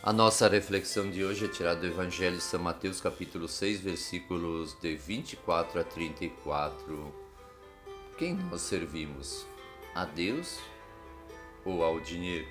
A 0.00 0.12
nossa 0.12 0.48
reflexão 0.48 1.10
de 1.10 1.24
hoje 1.24 1.46
é 1.46 1.48
tirada 1.48 1.80
do 1.80 1.86
Evangelho 1.88 2.36
de 2.36 2.42
São 2.42 2.60
Mateus, 2.60 3.00
capítulo 3.00 3.48
6, 3.48 3.80
versículos 3.80 4.78
de 4.80 4.94
24 4.94 5.80
a 5.80 5.84
34. 5.84 7.14
Quem 8.16 8.34
nós 8.34 8.60
servimos? 8.60 9.44
A 9.96 10.04
Deus 10.04 10.60
ou 11.64 11.82
ao 11.82 11.98
dinheiro? 11.98 12.46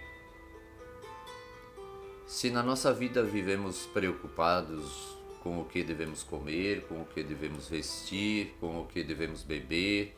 Se 2.28 2.50
na 2.50 2.62
nossa 2.62 2.94
vida 2.94 3.24
vivemos 3.24 3.86
preocupados 3.86 5.16
com 5.42 5.62
o 5.62 5.66
que 5.66 5.84
devemos 5.84 6.24
comer, 6.24 6.86
com 6.88 7.02
o 7.02 7.06
que 7.06 7.24
devemos 7.24 7.70
vestir, 7.70 8.58
com 8.60 8.82
o 8.82 8.86
que 8.86 9.02
devemos 9.02 9.42
beber, 9.42 10.14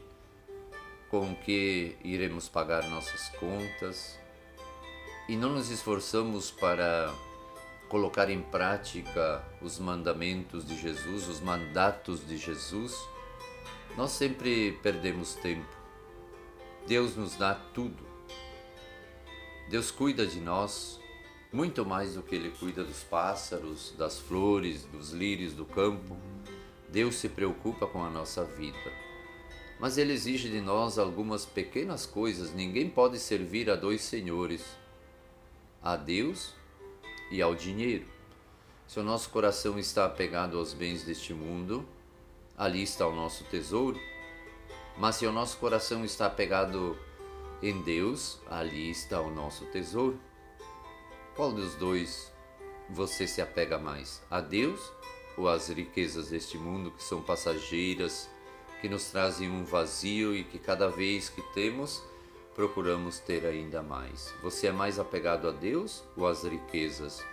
com 1.12 1.32
o 1.32 1.36
que 1.36 1.96
iremos 2.04 2.50
pagar 2.50 2.90
nossas 2.90 3.30
contas, 3.38 4.20
e 5.30 5.38
não 5.38 5.54
nos 5.54 5.70
esforçamos 5.70 6.50
para 6.50 7.14
colocar 7.88 8.32
em 8.32 8.42
prática 8.42 9.44
os 9.62 9.78
mandamentos 9.78 10.66
de 10.66 10.76
Jesus, 10.76 11.28
os 11.28 11.40
mandatos 11.40 12.28
de 12.28 12.36
Jesus, 12.36 12.98
nós 13.96 14.10
sempre 14.10 14.72
perdemos 14.82 15.36
tempo. 15.36 15.70
Deus 16.88 17.16
nos 17.16 17.36
dá 17.36 17.54
tudo. 17.54 18.04
Deus 19.70 19.92
cuida 19.92 20.26
de 20.26 20.40
nós 20.40 21.00
muito 21.54 21.86
mais 21.86 22.16
do 22.16 22.24
que 22.24 22.34
Ele 22.34 22.50
cuida 22.50 22.84
dos 22.84 23.04
pássaros, 23.04 23.94
das 23.96 24.18
flores, 24.18 24.84
dos 24.86 25.12
lírios 25.12 25.54
do 25.54 25.64
campo. 25.64 26.18
Deus 26.90 27.14
se 27.14 27.30
preocupa 27.30 27.86
com 27.86 28.04
a 28.04 28.10
nossa 28.10 28.44
vida. 28.44 28.92
Mas 29.80 29.96
Ele 30.00 30.12
exige 30.12 30.50
de 30.50 30.60
nós 30.60 30.98
algumas 30.98 31.46
pequenas 31.46 32.08
coisas. 32.08 32.52
Ninguém 32.52 32.90
pode 32.90 33.20
servir 33.20 33.70
a 33.70 33.76
dois 33.76 34.02
senhores, 34.02 34.66
a 35.82 35.96
Deus 35.96 36.54
e 37.32 37.42
ao 37.42 37.56
dinheiro. 37.56 38.06
Se 38.88 39.00
o 39.00 39.04
nosso 39.04 39.30
coração 39.30 39.78
está 39.78 40.06
apegado 40.06 40.58
aos 40.58 40.74
bens 40.74 41.04
deste 41.04 41.34
mundo, 41.34 41.88
ali 42.58 42.82
está 42.82 43.08
o 43.08 43.16
nosso 43.16 43.44
tesouro. 43.46 44.00
Mas 44.98 45.18
se 45.18 45.26
o 45.26 45.32
nosso 45.32 45.58
coração 45.58 46.04
está 46.04 46.26
apegado 46.26 46.98
em 47.62 47.82
Deus, 47.82 48.40
ali 48.50 48.90
está 48.90 49.22
o 49.22 49.30
nosso 49.30 49.66
tesouro. 49.68 50.20
Qual 51.36 51.52
dos 51.54 51.76
dois 51.76 52.32
você 52.90 53.28
se 53.28 53.42
apega 53.42 53.78
mais? 53.78 54.22
A 54.30 54.42
Deus 54.42 54.92
ou 55.38 55.48
às 55.48 55.70
riquezas 55.70 56.30
deste 56.30 56.58
mundo 56.58 56.92
que 56.92 57.02
são 57.02 57.22
passageiras, 57.22 58.30
que 58.82 58.90
nos 58.90 59.06
trazem 59.06 59.50
um 59.50 59.64
vazio 59.64 60.36
e 60.36 60.44
que 60.44 60.60
cada 60.60 60.90
vez 60.90 61.30
que 61.30 61.42
temos 61.54 62.04
procuramos 62.60 63.20
ter 63.20 63.46
ainda 63.46 63.82
mais. 63.82 64.34
Você 64.44 64.68
é 64.68 64.72
mais 64.74 65.00
apegado 65.00 65.48
a 65.48 65.52
Deus 65.52 66.04
ou 66.18 66.28
às 66.28 66.44
riquezas? 66.44 67.26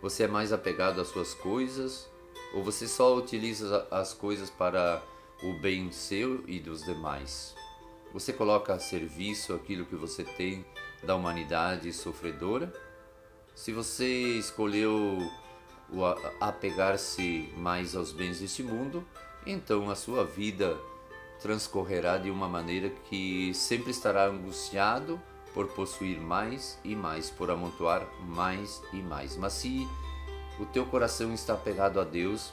Você 0.00 0.24
é 0.24 0.26
mais 0.26 0.52
apegado 0.52 1.00
às 1.00 1.06
suas 1.06 1.32
coisas 1.34 2.10
ou 2.52 2.64
você 2.64 2.88
só 2.88 3.16
utiliza 3.16 3.86
as 3.92 4.12
coisas 4.12 4.50
para 4.50 5.00
o 5.40 5.52
bem 5.52 5.92
seu 5.92 6.42
e 6.48 6.58
dos 6.58 6.82
demais? 6.82 7.54
Você 8.12 8.32
coloca 8.32 8.74
a 8.74 8.80
serviço 8.80 9.54
aquilo 9.54 9.86
que 9.86 9.94
você 9.94 10.24
tem 10.24 10.66
da 11.00 11.14
humanidade 11.14 11.92
sofredora? 11.92 12.72
Se 13.54 13.70
você 13.70 14.08
escolheu 14.36 15.16
apegar-se 16.40 17.54
mais 17.56 17.94
aos 17.94 18.10
bens 18.10 18.40
deste 18.40 18.64
mundo, 18.64 19.06
então 19.46 19.88
a 19.88 19.94
sua 19.94 20.24
vida 20.24 20.76
transcorrerá 21.42 22.16
de 22.18 22.30
uma 22.30 22.48
maneira 22.48 22.88
que 23.10 23.52
sempre 23.52 23.90
estará 23.90 24.26
angustiado 24.26 25.20
por 25.52 25.66
possuir 25.68 26.18
mais 26.20 26.78
e 26.84 26.94
mais, 26.94 27.28
por 27.28 27.50
amontoar 27.50 28.06
mais 28.20 28.80
e 28.92 28.96
mais. 28.96 29.36
Mas 29.36 29.54
se 29.54 29.86
o 30.58 30.64
teu 30.64 30.86
coração 30.86 31.34
está 31.34 31.56
pegado 31.56 32.00
a 32.00 32.04
Deus, 32.04 32.52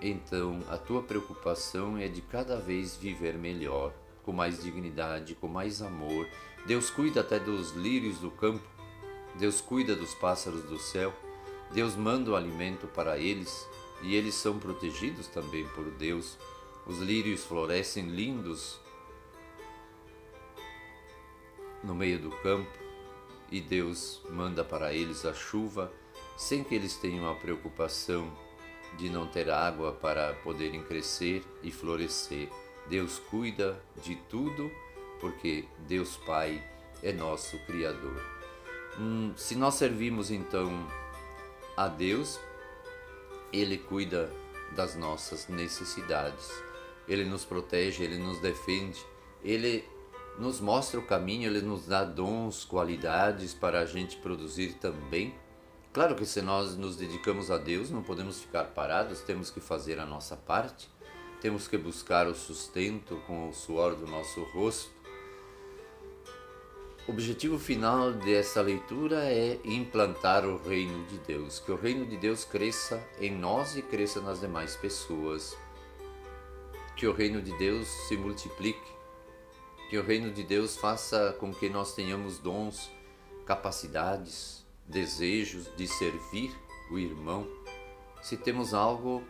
então 0.00 0.60
a 0.68 0.76
tua 0.76 1.02
preocupação 1.02 1.96
é 1.96 2.06
de 2.08 2.20
cada 2.20 2.58
vez 2.60 2.96
viver 2.96 3.34
melhor, 3.34 3.92
com 4.22 4.32
mais 4.32 4.62
dignidade, 4.62 5.34
com 5.34 5.48
mais 5.48 5.80
amor. 5.80 6.28
Deus 6.66 6.90
cuida 6.90 7.20
até 7.20 7.38
dos 7.38 7.72
lírios 7.72 8.18
do 8.18 8.30
campo, 8.30 8.68
Deus 9.38 9.60
cuida 9.60 9.96
dos 9.96 10.14
pássaros 10.14 10.62
do 10.64 10.78
céu, 10.78 11.12
Deus 11.72 11.96
manda 11.96 12.30
o 12.30 12.36
alimento 12.36 12.86
para 12.88 13.18
eles 13.18 13.66
e 14.02 14.14
eles 14.14 14.34
são 14.34 14.58
protegidos 14.58 15.26
também 15.26 15.66
por 15.68 15.84
Deus. 15.92 16.36
Os 16.86 16.98
lírios 16.98 17.44
florescem 17.44 18.06
lindos 18.06 18.80
no 21.82 21.94
meio 21.94 22.18
do 22.18 22.30
campo 22.30 22.70
e 23.50 23.60
Deus 23.60 24.22
manda 24.30 24.64
para 24.64 24.92
eles 24.92 25.24
a 25.24 25.34
chuva 25.34 25.92
sem 26.36 26.62
que 26.62 26.74
eles 26.74 26.96
tenham 26.96 27.28
a 27.28 27.34
preocupação 27.34 28.30
de 28.96 29.10
não 29.10 29.26
ter 29.26 29.50
água 29.50 29.92
para 29.92 30.34
poderem 30.34 30.82
crescer 30.82 31.44
e 31.62 31.72
florescer. 31.72 32.48
Deus 32.88 33.18
cuida 33.18 33.82
de 34.02 34.14
tudo 34.28 34.70
porque 35.20 35.64
Deus 35.88 36.16
Pai 36.18 36.62
é 37.02 37.12
nosso 37.12 37.58
Criador. 37.66 38.22
Hum, 38.98 39.32
se 39.36 39.56
nós 39.56 39.74
servimos 39.74 40.30
então 40.30 40.86
a 41.76 41.88
Deus, 41.88 42.38
Ele 43.52 43.76
cuida 43.76 44.32
das 44.74 44.94
nossas 44.94 45.48
necessidades. 45.48 46.65
Ele 47.08 47.24
nos 47.24 47.44
protege, 47.44 48.02
ele 48.02 48.18
nos 48.18 48.40
defende, 48.40 49.04
ele 49.42 49.84
nos 50.38 50.60
mostra 50.60 50.98
o 51.00 51.06
caminho, 51.06 51.48
ele 51.48 51.62
nos 51.62 51.86
dá 51.86 52.04
dons, 52.04 52.64
qualidades 52.64 53.54
para 53.54 53.80
a 53.80 53.86
gente 53.86 54.16
produzir 54.16 54.74
também. 54.74 55.34
Claro 55.92 56.14
que 56.14 56.26
se 56.26 56.42
nós 56.42 56.76
nos 56.76 56.96
dedicamos 56.96 57.50
a 57.50 57.56
Deus, 57.56 57.90
não 57.90 58.02
podemos 58.02 58.40
ficar 58.40 58.64
parados, 58.64 59.20
temos 59.22 59.50
que 59.50 59.60
fazer 59.60 59.98
a 59.98 60.04
nossa 60.04 60.36
parte, 60.36 60.90
temos 61.40 61.66
que 61.66 61.78
buscar 61.78 62.26
o 62.26 62.34
sustento 62.34 63.16
com 63.26 63.48
o 63.48 63.54
suor 63.54 63.94
do 63.94 64.06
nosso 64.06 64.42
rosto. 64.52 64.90
O 67.08 67.12
objetivo 67.12 67.58
final 67.58 68.12
dessa 68.12 68.60
leitura 68.60 69.24
é 69.24 69.58
implantar 69.64 70.44
o 70.44 70.58
reino 70.58 71.06
de 71.06 71.18
Deus, 71.18 71.60
que 71.60 71.70
o 71.70 71.76
reino 71.76 72.04
de 72.04 72.16
Deus 72.16 72.44
cresça 72.44 73.02
em 73.20 73.32
nós 73.32 73.76
e 73.76 73.80
cresça 73.80 74.20
nas 74.20 74.40
demais 74.40 74.76
pessoas 74.76 75.56
que 76.96 77.06
o 77.06 77.12
reino 77.12 77.42
de 77.42 77.56
Deus 77.58 77.86
se 78.08 78.16
multiplique, 78.16 78.96
que 79.90 79.98
o 79.98 80.02
reino 80.02 80.32
de 80.32 80.42
Deus 80.42 80.78
faça 80.78 81.36
com 81.38 81.52
que 81.52 81.68
nós 81.68 81.94
tenhamos 81.94 82.38
dons, 82.38 82.90
capacidades, 83.44 84.66
desejos 84.88 85.70
de 85.76 85.86
servir 85.86 86.56
o 86.90 86.98
irmão. 86.98 87.46
Se 88.22 88.36
temos 88.36 88.72
algo, 88.72 89.22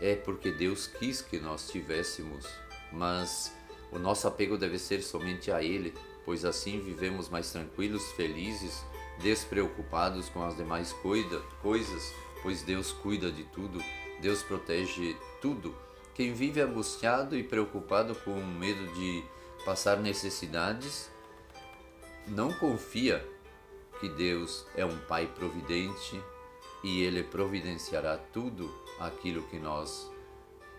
é 0.00 0.14
porque 0.16 0.50
Deus 0.50 0.86
quis 0.86 1.20
que 1.20 1.38
nós 1.38 1.68
tivéssemos, 1.68 2.46
mas 2.90 3.54
o 3.92 3.98
nosso 3.98 4.26
apego 4.26 4.56
deve 4.56 4.78
ser 4.78 5.02
somente 5.02 5.52
a 5.52 5.62
Ele, 5.62 5.92
pois 6.24 6.44
assim 6.44 6.80
vivemos 6.80 7.28
mais 7.28 7.52
tranquilos, 7.52 8.10
felizes, 8.12 8.82
despreocupados 9.18 10.30
com 10.30 10.42
as 10.42 10.56
demais 10.56 10.94
coisas, 10.94 12.14
pois 12.42 12.62
Deus 12.62 12.92
cuida 12.92 13.30
de 13.30 13.44
tudo, 13.44 13.78
Deus 14.22 14.42
protege 14.42 15.14
tudo 15.42 15.76
quem 16.14 16.32
vive 16.32 16.60
angustiado 16.60 17.36
e 17.36 17.42
preocupado 17.42 18.14
com 18.14 18.34
medo 18.44 18.86
de 18.94 19.24
passar 19.64 19.98
necessidades, 19.98 21.10
não 22.26 22.52
confia 22.52 23.26
que 23.98 24.08
Deus 24.08 24.66
é 24.74 24.84
um 24.84 24.96
Pai 25.00 25.26
providente 25.26 26.20
e 26.82 27.02
Ele 27.02 27.22
providenciará 27.22 28.16
tudo 28.16 28.72
aquilo 28.98 29.42
que 29.44 29.58
nós 29.58 30.10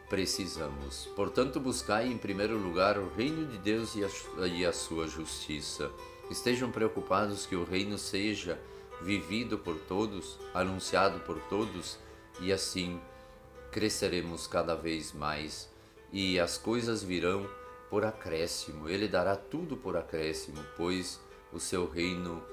precisamos. 0.09 1.09
Portanto, 1.15 1.59
buscai 1.59 2.07
em 2.07 2.17
primeiro 2.17 2.57
lugar 2.57 2.97
o 2.97 3.09
reino 3.13 3.45
de 3.47 3.57
Deus 3.57 3.95
e 3.95 4.65
a, 4.65 4.73
sua 4.73 5.07
justiça. 5.07 5.89
Estejam 6.29 6.71
preocupados 6.71 7.45
que 7.45 7.55
o 7.55 7.63
reino 7.63 7.97
seja 7.97 8.59
vivido 9.01 9.57
por 9.57 9.77
todos, 9.87 10.37
anunciado 10.53 11.19
por 11.21 11.39
todos 11.43 11.97
e 12.39 12.51
assim 12.51 12.99
cresceremos 13.71 14.47
cada 14.47 14.75
vez 14.75 15.13
mais 15.13 15.69
e 16.11 16.39
as 16.39 16.57
coisas 16.57 17.03
virão 17.03 17.49
por 17.89 18.05
acréscimo. 18.05 18.89
Ele 18.89 19.07
dará 19.07 19.35
tudo 19.35 19.77
por 19.77 19.97
acréscimo, 19.97 20.63
pois 20.75 21.19
o 21.51 21.59
seu 21.59 21.89
reino 21.89 22.43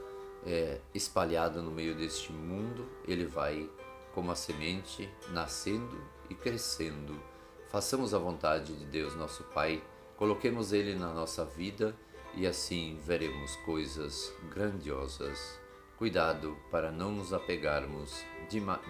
é 0.46 0.80
espalhado 0.94 1.62
no 1.62 1.70
meio 1.70 1.94
deste 1.94 2.32
mundo, 2.32 2.88
ele 3.06 3.24
vai 3.24 3.68
como 4.14 4.30
a 4.30 4.34
semente 4.34 5.08
nascendo 5.30 6.00
e 6.30 6.34
crescendo. 6.34 7.20
Façamos 7.68 8.14
a 8.14 8.18
vontade 8.18 8.74
de 8.74 8.84
Deus, 8.86 9.14
nosso 9.14 9.44
Pai, 9.44 9.82
coloquemos 10.16 10.72
ele 10.72 10.94
na 10.94 11.12
nossa 11.12 11.44
vida 11.44 11.94
e 12.34 12.46
assim 12.46 12.98
veremos 13.04 13.54
coisas 13.56 14.32
grandiosas. 14.50 15.58
Cuidado 15.96 16.56
para 16.70 16.90
não 16.90 17.12
nos 17.12 17.32
apegarmos 17.32 18.24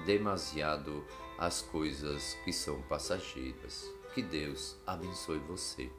demasiado 0.04 1.04
às 1.38 1.62
coisas 1.62 2.34
que 2.44 2.52
são 2.52 2.80
passageiras. 2.82 3.90
Que 4.14 4.22
Deus 4.22 4.76
abençoe 4.86 5.38
você. 5.38 5.90